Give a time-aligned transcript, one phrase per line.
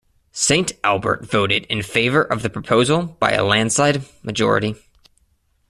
[0.31, 4.73] Saint Albert voted in favour of the proposal by a landslide majority.